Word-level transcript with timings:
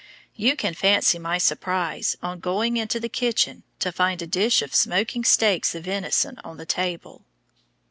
You 0.33 0.55
can 0.55 0.73
fancy 0.73 1.19
my 1.19 1.37
surprise, 1.37 2.17
on 2.23 2.39
going 2.39 2.75
into 2.75 2.99
the 2.99 3.07
kitchen, 3.07 3.61
to 3.77 3.91
find 3.91 4.19
a 4.23 4.25
dish 4.25 4.63
of 4.63 4.73
smoking 4.73 5.23
steaks 5.23 5.75
of 5.75 5.83
venison 5.83 6.39
on 6.43 6.57
the 6.57 6.65
table. 6.65 7.23